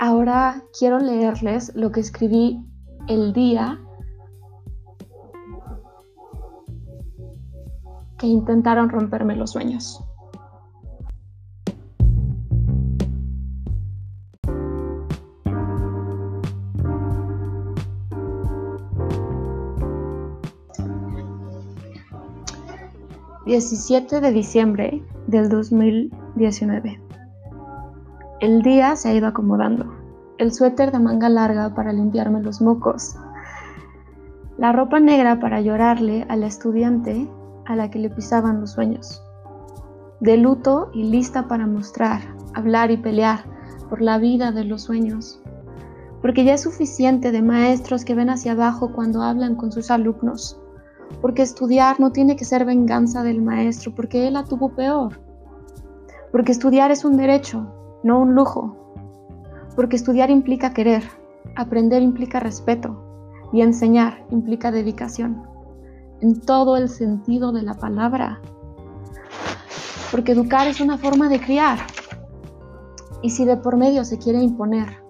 Ahora 0.00 0.62
quiero 0.78 0.98
leerles 0.98 1.72
lo 1.74 1.90
que 1.90 2.00
escribí 2.00 2.64
el 3.08 3.32
día 3.32 3.80
que 8.18 8.26
intentaron 8.26 8.90
romperme 8.90 9.34
los 9.34 9.50
sueños. 9.50 10.04
17 23.48 24.20
de 24.20 24.30
diciembre 24.30 25.02
del 25.26 25.48
2019. 25.48 27.07
El 28.40 28.62
día 28.62 28.96
se 28.96 29.08
ha 29.08 29.14
ido 29.14 29.26
acomodando. 29.26 29.92
El 30.38 30.52
suéter 30.52 30.92
de 30.92 30.98
manga 30.98 31.28
larga 31.28 31.74
para 31.74 31.92
limpiarme 31.92 32.40
los 32.40 32.60
mocos. 32.60 33.16
La 34.56 34.72
ropa 34.72 35.00
negra 35.00 35.40
para 35.40 35.60
llorarle 35.60 36.24
a 36.28 36.36
la 36.36 36.46
estudiante 36.46 37.28
a 37.66 37.76
la 37.76 37.90
que 37.90 37.98
le 37.98 38.10
pisaban 38.10 38.60
los 38.60 38.72
sueños. 38.72 39.22
De 40.20 40.36
luto 40.36 40.90
y 40.94 41.04
lista 41.04 41.48
para 41.48 41.66
mostrar, 41.66 42.20
hablar 42.54 42.90
y 42.90 42.96
pelear 42.96 43.44
por 43.88 44.00
la 44.00 44.18
vida 44.18 44.52
de 44.52 44.64
los 44.64 44.82
sueños. 44.82 45.40
Porque 46.22 46.44
ya 46.44 46.54
es 46.54 46.62
suficiente 46.62 47.32
de 47.32 47.42
maestros 47.42 48.04
que 48.04 48.14
ven 48.14 48.30
hacia 48.30 48.52
abajo 48.52 48.92
cuando 48.92 49.22
hablan 49.22 49.56
con 49.56 49.72
sus 49.72 49.90
alumnos 49.90 50.60
porque 51.20 51.42
estudiar 51.42 51.98
no 52.00 52.12
tiene 52.12 52.36
que 52.36 52.44
ser 52.44 52.64
venganza 52.64 53.22
del 53.22 53.42
maestro, 53.42 53.94
porque 53.94 54.28
él 54.28 54.34
la 54.34 54.44
tuvo 54.44 54.70
peor, 54.70 55.20
porque 56.30 56.52
estudiar 56.52 56.90
es 56.90 57.04
un 57.04 57.16
derecho, 57.16 57.66
no 58.02 58.20
un 58.20 58.34
lujo, 58.34 58.76
porque 59.76 59.96
estudiar 59.96 60.30
implica 60.30 60.72
querer, 60.72 61.04
aprender 61.56 62.02
implica 62.02 62.40
respeto 62.40 63.04
y 63.52 63.62
enseñar 63.62 64.26
implica 64.30 64.70
dedicación. 64.70 65.46
en 66.20 66.40
todo 66.40 66.76
el 66.76 66.88
sentido 66.88 67.52
de 67.52 67.62
la 67.62 67.74
palabra. 67.74 68.40
Porque 70.10 70.32
educar 70.32 70.66
es 70.66 70.80
una 70.80 70.98
forma 70.98 71.28
de 71.28 71.40
criar. 71.40 71.78
Y 73.22 73.30
si 73.30 73.44
de 73.44 73.56
por 73.56 73.76
medio 73.76 74.04
se 74.04 74.18
quiere 74.18 74.42
imponer 74.42 75.02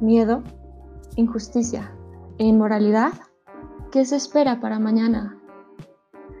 miedo, 0.00 0.42
injusticia 1.16 1.92
e 2.38 2.44
inmoralidad, 2.44 3.12
¿qué 3.92 4.04
se 4.04 4.16
espera 4.16 4.60
para 4.60 4.78
mañana? 4.78 5.38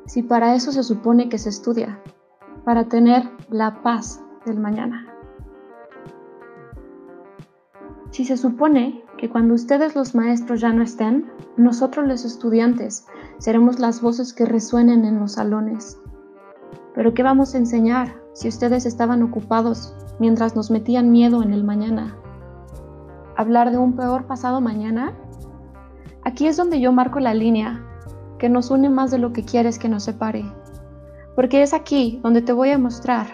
Si 0.06 0.22
para 0.22 0.54
eso 0.54 0.72
se 0.72 0.82
supone 0.82 1.28
que 1.28 1.38
se 1.38 1.50
estudia, 1.50 2.02
para 2.64 2.88
tener 2.88 3.30
la 3.48 3.82
paz 3.82 4.22
del 4.44 4.58
mañana. 4.58 5.09
Si 8.10 8.24
se 8.24 8.36
supone 8.36 9.04
que 9.18 9.30
cuando 9.30 9.54
ustedes 9.54 9.94
los 9.94 10.16
maestros 10.16 10.60
ya 10.60 10.72
no 10.72 10.82
estén, 10.82 11.30
nosotros 11.56 12.08
los 12.08 12.24
estudiantes 12.24 13.06
seremos 13.38 13.78
las 13.78 14.02
voces 14.02 14.32
que 14.32 14.46
resuenen 14.46 15.04
en 15.04 15.20
los 15.20 15.32
salones. 15.32 16.00
Pero 16.94 17.14
¿qué 17.14 17.22
vamos 17.22 17.54
a 17.54 17.58
enseñar 17.58 18.20
si 18.32 18.48
ustedes 18.48 18.84
estaban 18.84 19.22
ocupados 19.22 19.94
mientras 20.18 20.56
nos 20.56 20.72
metían 20.72 21.12
miedo 21.12 21.40
en 21.42 21.52
el 21.52 21.62
mañana? 21.62 22.16
¿Hablar 23.36 23.70
de 23.70 23.78
un 23.78 23.94
peor 23.94 24.26
pasado 24.26 24.60
mañana? 24.60 25.16
Aquí 26.24 26.48
es 26.48 26.56
donde 26.56 26.80
yo 26.80 26.92
marco 26.92 27.20
la 27.20 27.32
línea 27.32 27.86
que 28.40 28.48
nos 28.48 28.72
une 28.72 28.90
más 28.90 29.12
de 29.12 29.18
lo 29.18 29.32
que 29.32 29.44
quieres 29.44 29.78
que 29.78 29.88
nos 29.88 30.02
separe. 30.02 30.44
Porque 31.36 31.62
es 31.62 31.72
aquí 31.72 32.18
donde 32.24 32.42
te 32.42 32.52
voy 32.52 32.70
a 32.70 32.78
mostrar 32.78 33.28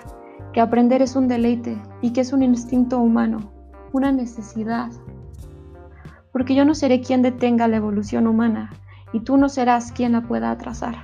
que 0.52 0.60
aprender 0.60 1.00
es 1.00 1.16
un 1.16 1.28
deleite 1.28 1.80
y 2.02 2.12
que 2.12 2.20
es 2.20 2.34
un 2.34 2.42
instinto 2.42 2.98
humano 2.98 3.55
una 3.96 4.12
necesidad. 4.12 4.90
Porque 6.30 6.54
yo 6.54 6.66
no 6.66 6.74
seré 6.74 7.00
quien 7.00 7.22
detenga 7.22 7.66
la 7.66 7.78
evolución 7.78 8.26
humana 8.26 8.70
y 9.12 9.20
tú 9.20 9.38
no 9.38 9.48
serás 9.48 9.90
quien 9.90 10.12
la 10.12 10.20
pueda 10.20 10.50
atrasar. 10.50 10.94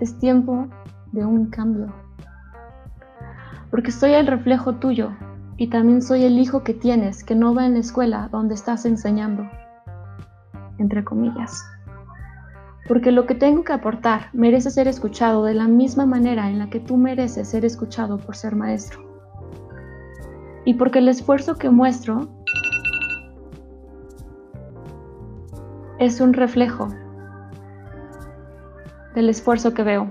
Es 0.00 0.18
tiempo 0.18 0.66
de 1.12 1.24
un 1.24 1.50
cambio. 1.50 1.94
Porque 3.70 3.92
soy 3.92 4.14
el 4.14 4.26
reflejo 4.26 4.74
tuyo 4.74 5.12
y 5.56 5.68
también 5.68 6.02
soy 6.02 6.24
el 6.24 6.38
hijo 6.38 6.64
que 6.64 6.74
tienes 6.74 7.22
que 7.22 7.36
no 7.36 7.54
va 7.54 7.66
en 7.66 7.74
la 7.74 7.80
escuela 7.80 8.28
donde 8.32 8.54
estás 8.54 8.86
enseñando. 8.86 9.48
Entre 10.78 11.04
comillas. 11.04 11.64
Porque 12.88 13.12
lo 13.12 13.26
que 13.26 13.36
tengo 13.36 13.62
que 13.62 13.72
aportar 13.72 14.30
merece 14.32 14.72
ser 14.72 14.88
escuchado 14.88 15.44
de 15.44 15.54
la 15.54 15.68
misma 15.68 16.06
manera 16.06 16.50
en 16.50 16.58
la 16.58 16.70
que 16.70 16.80
tú 16.80 16.96
mereces 16.96 17.48
ser 17.48 17.64
escuchado 17.64 18.18
por 18.18 18.34
ser 18.34 18.56
maestro 18.56 19.09
y 20.64 20.74
porque 20.74 20.98
el 20.98 21.08
esfuerzo 21.08 21.56
que 21.56 21.70
muestro 21.70 22.28
es 25.98 26.20
un 26.20 26.32
reflejo 26.32 26.88
del 29.14 29.28
esfuerzo 29.28 29.74
que 29.74 29.82
veo. 29.82 30.10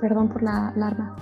Perdón 0.00 0.28
por 0.28 0.42
la 0.42 0.68
alarma. 0.68 1.16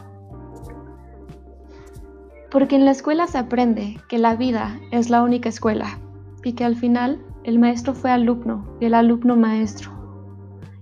Porque 2.50 2.76
en 2.76 2.84
la 2.84 2.90
escuela 2.90 3.26
se 3.26 3.38
aprende 3.38 3.98
que 4.08 4.18
la 4.18 4.34
vida 4.34 4.78
es 4.90 5.10
la 5.10 5.22
única 5.22 5.48
escuela 5.48 5.98
y 6.42 6.54
que 6.54 6.64
al 6.64 6.76
final 6.76 7.20
el 7.44 7.58
maestro 7.58 7.94
fue 7.94 8.10
alumno 8.10 8.76
y 8.80 8.86
el 8.86 8.94
alumno 8.94 9.36
maestro. 9.36 9.90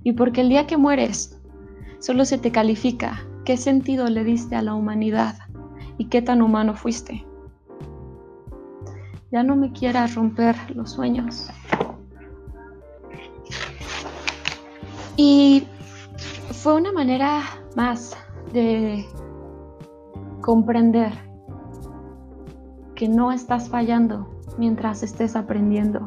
Y 0.02 0.12
porque 0.12 0.40
el 0.40 0.48
día 0.48 0.66
que 0.66 0.76
mueres 0.76 1.40
solo 1.98 2.24
se 2.24 2.38
te 2.38 2.52
califica 2.52 3.20
qué 3.44 3.56
sentido 3.56 4.08
le 4.08 4.24
diste 4.24 4.56
a 4.56 4.62
la 4.62 4.74
humanidad 4.74 5.36
y 5.98 6.06
qué 6.06 6.22
tan 6.22 6.40
humano 6.40 6.74
fuiste. 6.74 7.26
Ya 9.30 9.42
no 9.42 9.56
me 9.56 9.72
quieras 9.72 10.14
romper 10.14 10.56
los 10.74 10.92
sueños. 10.92 11.50
Y 15.16 15.66
fue 16.62 16.76
una 16.76 16.92
manera 16.92 17.42
más 17.76 18.16
de 18.52 19.04
comprender 20.40 21.12
que 22.94 23.08
no 23.08 23.32
estás 23.32 23.68
fallando 23.68 24.28
mientras 24.56 25.02
estés 25.02 25.36
aprendiendo. 25.36 26.00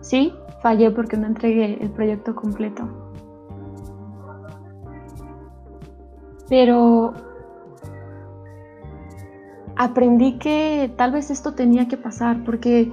Sí, 0.00 0.34
fallé 0.62 0.90
porque 0.90 1.16
no 1.16 1.26
entregué 1.26 1.78
el 1.80 1.90
proyecto 1.90 2.34
completo. 2.34 2.88
Pero 6.48 7.14
aprendí 9.76 10.38
que 10.38 10.92
tal 10.96 11.12
vez 11.12 11.30
esto 11.30 11.52
tenía 11.52 11.86
que 11.88 11.96
pasar 11.96 12.42
porque 12.44 12.92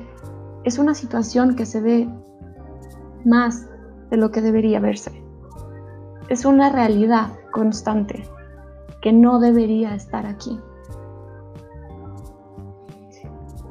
es 0.64 0.78
una 0.78 0.94
situación 0.94 1.56
que 1.56 1.66
se 1.66 1.82
ve 1.82 2.10
más 3.26 3.68
de 4.10 4.18
lo 4.18 4.32
que 4.32 4.42
debería 4.42 4.80
verse. 4.80 5.24
Es 6.30 6.46
una 6.46 6.70
realidad 6.70 7.32
constante 7.52 8.24
que 9.02 9.12
no 9.12 9.40
debería 9.40 9.96
estar 9.96 10.26
aquí. 10.26 10.60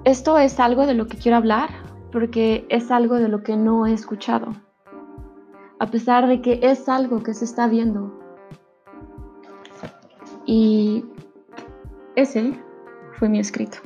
Esto 0.04 0.38
es 0.38 0.58
algo 0.58 0.86
de 0.86 0.94
lo 0.94 1.06
que 1.06 1.16
quiero 1.16 1.36
hablar 1.36 1.70
porque 2.10 2.66
es 2.68 2.90
algo 2.90 3.16
de 3.16 3.28
lo 3.28 3.42
que 3.42 3.56
no 3.56 3.86
he 3.86 3.92
escuchado. 3.92 4.52
A 5.78 5.86
pesar 5.86 6.28
de 6.28 6.42
que 6.42 6.60
es 6.62 6.88
algo 6.88 7.22
que 7.22 7.34
se 7.34 7.44
está 7.44 7.66
viendo. 7.66 8.12
Y 10.44 11.04
ese 12.14 12.60
fue 13.22 13.28
mi 13.28 13.38
escrito. 13.38 13.78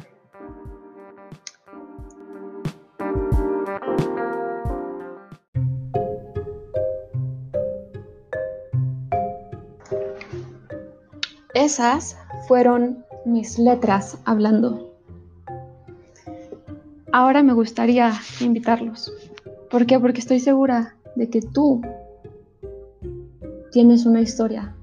Esas 11.53 12.17
fueron 12.49 13.05
mis 13.27 13.59
letras 13.59 14.17
hablando. 14.25 14.95
Ahora 17.13 17.43
me 17.43 17.53
gustaría 17.53 18.15
invitarlos. 18.41 19.13
¿Por 19.71 19.85
qué? 19.85 20.01
Porque 20.01 20.21
estoy 20.21 20.41
segura 20.41 20.97
de 21.15 21.29
que 21.29 21.43
tú 21.43 21.83
tienes 23.71 24.07
una 24.07 24.23
historia 24.23 24.75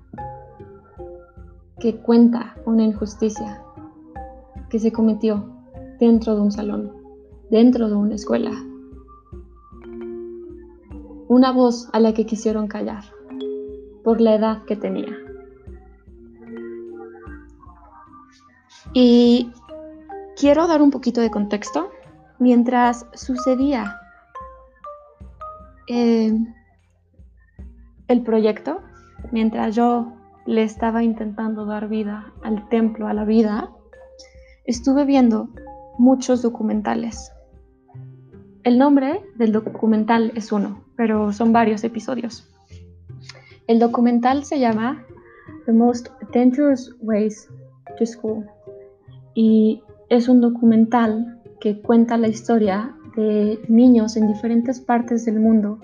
que 1.80 1.96
cuenta 1.96 2.56
una 2.68 2.84
injusticia, 2.84 3.64
que 4.74 4.80
se 4.80 4.92
cometió 4.92 5.52
dentro 6.00 6.34
de 6.34 6.42
un 6.42 6.52
salón, 6.52 6.92
dentro 7.52 7.90
de 7.90 7.94
una 7.94 8.16
escuela. 8.16 8.50
Una 11.28 11.52
voz 11.52 11.90
a 11.94 12.00
la 12.00 12.16
que 12.16 12.26
quisieron 12.26 12.68
callar 12.68 13.04
por 14.04 14.20
la 14.20 14.34
edad 14.34 14.64
que 14.64 14.76
tenía. 14.76 15.16
Y 18.94 19.52
quiero 20.36 20.66
dar 20.66 20.82
un 20.82 20.90
poquito 20.90 21.22
de 21.22 21.30
contexto. 21.30 21.92
Mientras 22.40 23.06
sucedía 23.14 24.00
eh, 25.88 26.36
el 28.08 28.24
proyecto, 28.24 28.82
mientras 29.32 29.76
yo 29.76 30.14
le 30.48 30.64
estaba 30.64 31.04
intentando 31.04 31.68
dar 31.68 31.90
vida 31.90 32.34
al 32.42 32.68
templo, 32.70 33.08
a 33.08 33.14
la 33.14 33.24
vida, 33.24 33.70
estuve 34.66 35.06
viendo 35.06 35.50
muchos 35.98 36.42
documentales. 36.42 37.32
El 38.64 38.78
nombre 38.78 39.22
del 39.36 39.52
documental 39.52 40.32
es 40.36 40.52
uno, 40.52 40.86
pero 40.96 41.34
son 41.34 41.52
varios 41.52 41.84
episodios. 41.84 42.50
El 43.68 43.80
documental 43.80 44.46
se 44.46 44.60
llama 44.60 45.04
The 45.66 45.74
Most 45.74 46.10
Dangerous 46.34 46.96
Ways 47.02 47.50
to 47.98 48.06
School 48.06 48.46
y 49.34 49.82
es 50.10 50.30
un 50.30 50.40
documental 50.40 51.42
que 51.60 51.82
cuenta 51.82 52.18
la 52.18 52.30
historia 52.30 52.96
de 53.18 53.60
niños 53.68 54.16
en 54.16 54.28
diferentes 54.28 54.80
partes 54.80 55.26
del 55.26 55.40
mundo 55.40 55.80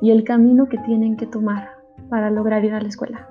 y 0.00 0.10
el 0.10 0.24
camino 0.24 0.68
que 0.68 0.78
tienen 0.78 1.16
que 1.16 1.26
tomar 1.26 1.70
para 2.08 2.30
lograr 2.30 2.64
ir 2.64 2.72
a 2.72 2.80
la 2.80 2.88
escuela. 2.88 3.28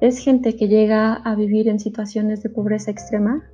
Es 0.00 0.18
gente 0.18 0.56
que 0.56 0.68
llega 0.68 1.14
a 1.14 1.34
vivir 1.34 1.68
en 1.68 1.78
situaciones 1.80 2.42
de 2.42 2.50
pobreza 2.50 2.90
extrema 2.90 3.44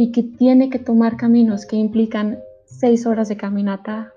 y 0.00 0.12
que 0.12 0.22
tiene 0.22 0.70
que 0.70 0.78
tomar 0.78 1.18
caminos 1.18 1.66
que 1.66 1.76
implican 1.76 2.38
seis 2.64 3.04
horas 3.04 3.28
de 3.28 3.36
caminata, 3.36 4.14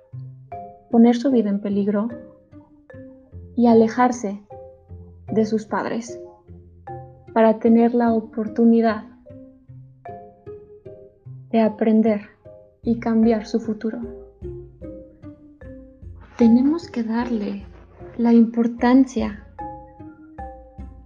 poner 0.89 1.17
su 1.17 1.29
vida 1.29 1.49
en 1.49 1.59
peligro 1.59 2.07
y 3.57 3.67
alejarse 3.67 4.41
de 5.29 5.45
sus 5.45 5.65
padres 5.65 6.17
para 7.33 7.59
tener 7.59 7.95
la 7.95 8.13
oportunidad 8.13 9.03
de 11.51 11.59
aprender 11.59 12.29
y 12.81 13.01
cambiar 13.01 13.45
su 13.45 13.59
futuro. 13.59 13.99
Tenemos 16.37 16.89
que 16.89 17.03
darle 17.03 17.65
la 18.17 18.31
importancia 18.31 19.45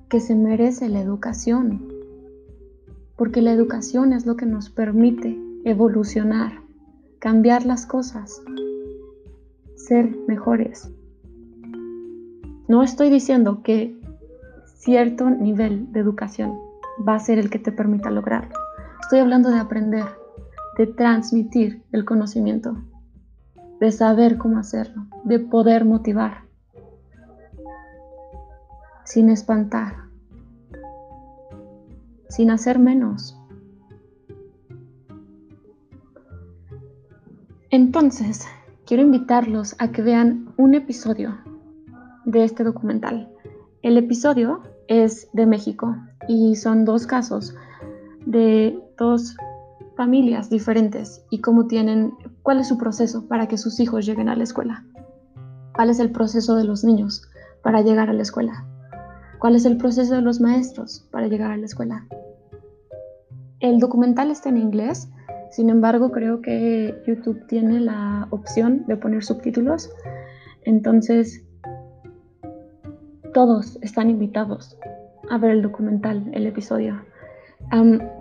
que 0.07 0.19
se 0.19 0.35
merece 0.35 0.87
la 0.87 0.99
educación 0.99 1.96
porque 3.17 3.41
la 3.41 3.51
educación 3.51 4.13
es 4.13 4.25
lo 4.25 4.37
que 4.37 4.45
nos 4.45 4.69
permite 4.69 5.37
evolucionar, 5.65 6.61
cambiar 7.19 7.65
las 7.65 7.85
cosas, 7.85 8.41
ser 9.75 10.15
mejores. 10.27 10.89
No 12.67 12.83
estoy 12.83 13.09
diciendo 13.09 13.63
que 13.63 13.99
cierto 14.65 15.29
nivel 15.29 15.91
de 15.91 15.99
educación 15.99 16.59
va 17.07 17.15
a 17.15 17.19
ser 17.19 17.39
el 17.39 17.49
que 17.49 17.59
te 17.59 17.71
permita 17.71 18.11
lograrlo. 18.11 18.55
Estoy 19.01 19.19
hablando 19.19 19.49
de 19.49 19.59
aprender, 19.59 20.05
de 20.77 20.85
transmitir 20.85 21.83
el 21.91 22.05
conocimiento, 22.05 22.77
de 23.79 23.91
saber 23.91 24.37
cómo 24.37 24.59
hacerlo, 24.59 25.07
de 25.23 25.39
poder 25.39 25.85
motivar, 25.85 26.43
sin 29.05 29.29
espantar, 29.29 30.06
sin 32.37 32.51
hacer 32.51 32.77
menos. 32.77 33.35
Entonces, 37.71 38.45
quiero 38.85 39.01
invitarlos 39.01 39.75
a 39.79 39.91
que 39.91 40.03
vean 40.03 40.53
un 40.55 40.75
episodio 40.75 41.35
de 42.25 42.43
este 42.43 42.63
documental. 42.63 43.27
El 43.81 43.97
episodio 43.97 44.61
es 44.87 45.29
de 45.33 45.47
México 45.47 45.95
y 46.27 46.55
son 46.57 46.85
dos 46.85 47.07
casos 47.07 47.55
de 48.27 48.79
dos 48.99 49.35
familias 49.95 50.51
diferentes 50.51 51.25
y 51.31 51.41
cómo 51.41 51.65
tienen, 51.65 52.13
cuál 52.43 52.59
es 52.59 52.67
su 52.67 52.77
proceso 52.77 53.27
para 53.27 53.47
que 53.47 53.57
sus 53.57 53.79
hijos 53.79 54.05
lleguen 54.05 54.29
a 54.29 54.35
la 54.35 54.43
escuela. 54.43 54.85
¿Cuál 55.73 55.89
es 55.89 55.99
el 55.99 56.11
proceso 56.11 56.55
de 56.55 56.65
los 56.65 56.83
niños 56.83 57.27
para 57.63 57.81
llegar 57.81 58.11
a 58.11 58.13
la 58.13 58.21
escuela? 58.21 58.63
¿Cuál 59.39 59.55
es 59.55 59.65
el 59.65 59.77
proceso 59.77 60.13
de 60.13 60.21
los 60.21 60.39
maestros 60.39 61.07
para 61.09 61.27
llegar 61.27 61.49
a 61.49 61.57
la 61.57 61.65
escuela? 61.65 62.05
El 63.59 63.79
documental 63.79 64.29
está 64.29 64.49
en 64.49 64.57
inglés, 64.57 65.09
sin 65.49 65.69
embargo 65.69 66.11
creo 66.11 66.41
que 66.41 67.01
YouTube 67.07 67.47
tiene 67.47 67.79
la 67.79 68.27
opción 68.29 68.85
de 68.85 68.97
poner 68.97 69.23
subtítulos, 69.23 69.89
entonces 70.63 71.43
todos 73.33 73.79
están 73.81 74.11
invitados 74.11 74.77
a 75.29 75.39
ver 75.39 75.51
el 75.51 75.61
documental, 75.63 76.29
el 76.33 76.45
episodio. 76.45 77.01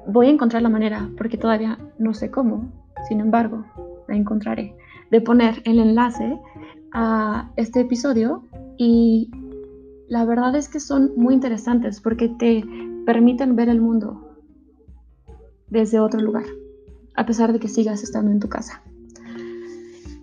voy 0.06 0.28
a 0.28 0.30
encontrar 0.30 0.62
la 0.62 0.70
manera, 0.70 1.10
porque 1.18 1.36
todavía 1.36 1.78
no 1.98 2.14
sé 2.14 2.30
cómo, 2.30 2.72
sin 3.06 3.20
embargo, 3.20 3.64
la 4.08 4.16
encontraré, 4.16 4.74
de 5.10 5.20
poner 5.20 5.60
el 5.64 5.78
enlace 5.78 6.38
a 6.92 7.50
este 7.56 7.80
episodio. 7.80 8.44
Y 8.78 9.30
la 10.08 10.24
verdad 10.24 10.56
es 10.56 10.68
que 10.68 10.80
son 10.80 11.12
muy 11.16 11.34
interesantes 11.34 12.00
porque 12.00 12.28
te 12.28 12.64
permiten 13.04 13.54
ver 13.54 13.68
el 13.68 13.80
mundo 13.80 14.25
desde 15.76 16.00
otro 16.00 16.20
lugar, 16.20 16.46
a 17.14 17.26
pesar 17.26 17.52
de 17.52 17.60
que 17.60 17.68
sigas 17.68 18.02
estando 18.02 18.30
en 18.30 18.40
tu 18.40 18.48
casa. 18.48 18.82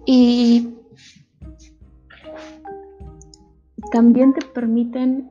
Y 0.05 0.73
también 3.91 4.33
te 4.33 4.43
permiten 4.45 5.29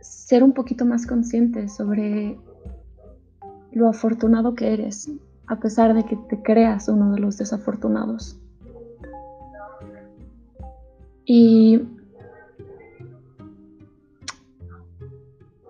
ser 0.00 0.44
un 0.44 0.52
poquito 0.52 0.84
más 0.84 1.06
consciente 1.06 1.68
sobre 1.68 2.38
lo 3.72 3.88
afortunado 3.88 4.54
que 4.54 4.72
eres, 4.74 5.10
a 5.46 5.56
pesar 5.58 5.94
de 5.94 6.04
que 6.04 6.16
te 6.28 6.42
creas 6.42 6.88
uno 6.88 7.12
de 7.12 7.20
los 7.20 7.38
desafortunados. 7.38 8.38
Y 11.24 11.80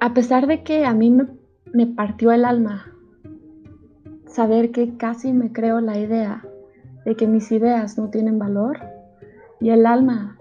a 0.04 0.12
pesar 0.12 0.46
de 0.46 0.62
que 0.62 0.84
a 0.84 0.92
mí 0.92 1.10
me, 1.72 1.86
partió 1.86 2.30
el 2.30 2.44
alma 2.44 2.92
saber 4.26 4.70
que 4.70 4.98
casi 4.98 5.32
me 5.32 5.50
creo 5.50 5.80
la 5.80 5.98
idea 5.98 6.44
de 7.06 7.16
que 7.16 7.26
mis 7.26 7.50
ideas 7.50 7.96
no 7.96 8.10
tienen 8.10 8.38
valor 8.38 8.80
y 9.62 9.70
el 9.70 9.86
alma 9.86 10.36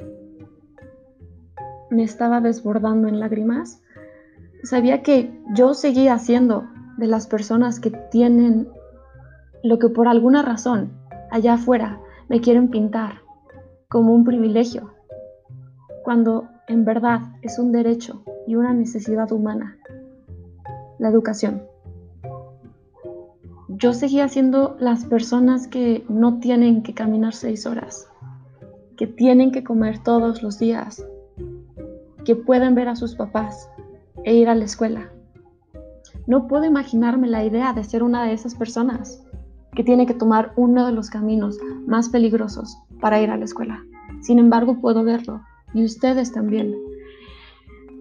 me 1.89 2.03
estaba 2.03 2.41
desbordando 2.41 3.07
en 3.07 3.21
lágrimas, 3.21 3.81
sabía 4.63 5.01
que 5.01 5.31
yo 5.55 5.73
seguía 5.73 6.19
siendo 6.19 6.65
de 6.97 7.07
las 7.07 7.27
personas 7.27 7.79
que 7.79 7.91
tienen 8.11 8.67
lo 9.63 9.79
que 9.79 9.87
por 9.87 10.09
alguna 10.09 10.41
razón 10.41 10.91
allá 11.31 11.53
afuera 11.53 12.01
me 12.27 12.41
quieren 12.41 12.67
pintar 12.67 13.21
como 13.87 14.13
un 14.13 14.25
privilegio 14.25 14.93
cuando 16.03 16.49
en 16.67 16.85
verdad 16.85 17.21
es 17.41 17.59
un 17.59 17.71
derecho 17.71 18.23
y 18.47 18.55
una 18.55 18.73
necesidad 18.73 19.31
humana, 19.31 19.77
la 20.97 21.09
educación. 21.09 21.63
Yo 23.67 23.93
seguía 23.93 24.27
siendo 24.29 24.77
las 24.79 25.05
personas 25.05 25.67
que 25.67 26.05
no 26.07 26.39
tienen 26.39 26.83
que 26.83 26.93
caminar 26.93 27.33
seis 27.33 27.65
horas, 27.65 28.07
que 28.97 29.07
tienen 29.07 29.51
que 29.51 29.63
comer 29.63 29.99
todos 29.99 30.41
los 30.43 30.59
días, 30.59 31.05
que 32.23 32.35
pueden 32.35 32.75
ver 32.75 32.87
a 32.87 32.95
sus 32.95 33.15
papás 33.15 33.69
e 34.23 34.33
ir 34.35 34.47
a 34.47 34.55
la 34.55 34.63
escuela. 34.63 35.09
No 36.27 36.47
puedo 36.47 36.63
imaginarme 36.63 37.27
la 37.27 37.43
idea 37.43 37.73
de 37.73 37.83
ser 37.83 38.03
una 38.03 38.23
de 38.23 38.33
esas 38.33 38.55
personas 38.55 39.21
que 39.73 39.83
tiene 39.83 40.05
que 40.05 40.13
tomar 40.13 40.53
uno 40.55 40.85
de 40.85 40.93
los 40.93 41.09
caminos 41.09 41.57
más 41.85 42.09
peligrosos 42.09 42.77
para 43.01 43.21
ir 43.21 43.31
a 43.31 43.37
la 43.37 43.45
escuela. 43.45 43.83
Sin 44.21 44.39
embargo, 44.39 44.79
puedo 44.79 45.03
verlo 45.03 45.41
y 45.73 45.83
ustedes 45.83 46.31
también. 46.31 46.75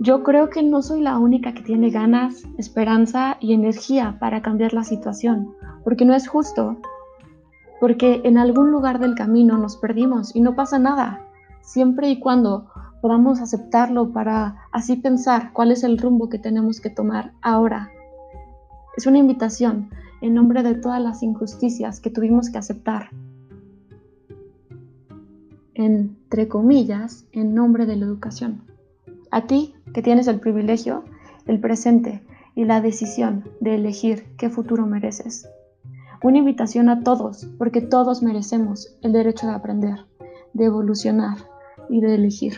Yo 0.00 0.22
creo 0.22 0.50
que 0.50 0.62
no 0.62 0.82
soy 0.82 1.00
la 1.00 1.18
única 1.18 1.54
que 1.54 1.62
tiene 1.62 1.90
ganas, 1.90 2.44
esperanza 2.58 3.37
y 3.40 3.52
energía 3.52 4.16
para 4.18 4.42
cambiar 4.42 4.74
la 4.74 4.85
situación, 4.85 5.54
porque 5.85 6.04
no 6.04 6.14
es 6.14 6.28
justo, 6.28 6.78
porque 7.80 8.20
en 8.24 8.38
algún 8.38 8.70
lugar 8.70 8.98
del 8.98 9.14
camino 9.14 9.58
nos 9.58 9.76
perdimos 9.76 10.35
y 10.35 10.40
no 10.40 10.56
pasa 10.56 10.78
nada, 10.78 11.26
siempre 11.61 12.08
y 12.08 12.18
cuando 12.18 12.66
podamos 13.00 13.40
aceptarlo 13.40 14.12
para 14.12 14.56
así 14.72 14.96
pensar 14.96 15.52
cuál 15.52 15.72
es 15.72 15.85
el 15.85 15.98
rumbo 15.98 16.28
que 16.28 16.38
tenemos 16.38 16.80
que 16.80 16.90
tomar 16.90 17.32
ahora. 17.42 17.90
Es 18.96 19.06
una 19.06 19.18
invitación 19.18 19.90
en 20.20 20.35
nombre 20.35 20.62
de 20.62 20.74
todas 20.74 21.00
las 21.00 21.22
injusticias 21.22 22.00
que 22.00 22.11
tuvimos 22.11 22.50
que 22.50 22.58
aceptar 22.58 23.11
entre 25.74 26.48
comillas, 26.48 27.26
en 27.32 27.54
nombre 27.54 27.87
de 27.87 27.96
la 27.96 28.06
educación. 28.06 28.62
A 29.30 29.46
ti, 29.46 29.74
que 29.94 30.02
tienes 30.02 30.26
el 30.26 30.40
privilegio, 30.40 31.04
el 31.46 31.61
presente 31.61 32.22
y 32.54 32.64
la 32.64 32.80
decisión 32.80 33.44
de 33.61 33.74
elegir 33.74 34.26
qué 34.37 34.50
futuro 34.50 34.87
mereces. 34.87 35.48
Una 36.22 36.38
invitación 36.38 36.88
a 36.88 37.02
todos, 37.02 37.48
porque 37.58 37.80
todos 37.80 38.22
merecemos 38.22 38.96
el 39.02 39.12
derecho 39.12 39.46
de 39.46 39.54
aprender, 39.54 40.06
de 40.52 40.66
evolucionar 40.66 41.38
y 41.88 42.00
de 42.00 42.14
elegir. 42.14 42.54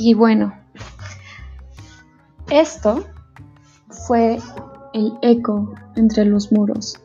Y 0.00 0.14
bueno, 0.14 0.54
esto 2.50 3.04
fue 4.06 4.38
el 4.94 5.12
eco 5.22 5.74
entre 5.96 6.24
los 6.24 6.50
muros 6.50 6.98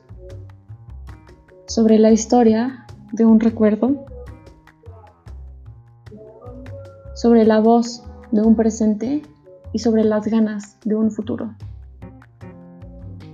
sobre 1.68 1.98
la 2.00 2.12
historia 2.12 2.86
de 3.12 3.26
un 3.26 3.40
recuerdo, 3.40 4.06
sobre 7.16 7.46
la 7.46 7.60
voz 7.60 8.04
de 8.32 8.42
un 8.42 8.56
presente 8.56 9.22
y 9.72 9.80
sobre 9.80 10.04
las 10.04 10.28
ganas 10.28 10.78
de 10.86 10.96
un 10.96 11.12
futuro 11.12 11.54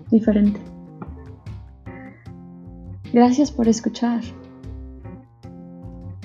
diferente. 0.09 0.59
Gracias 3.13 3.51
por 3.51 3.67
escuchar. 3.67 4.21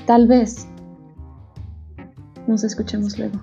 Tal 0.07 0.27
vez 0.27 0.66
nos 2.47 2.62
escuchemos 2.62 3.18
luego. 3.18 3.40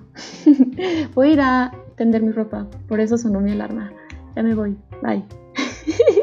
Voy 1.14 1.36
a 1.38 1.72
tender 2.02 2.20
mi 2.20 2.32
ropa. 2.32 2.66
Por 2.88 2.98
eso 2.98 3.16
sonó 3.16 3.38
mi 3.38 3.52
alarma. 3.52 3.92
Ya 4.34 4.42
me 4.42 4.56
voy. 4.56 4.76
Bye. 5.02 5.22